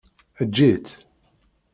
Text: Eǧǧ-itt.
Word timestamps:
Eǧǧ-itt. 0.41 0.89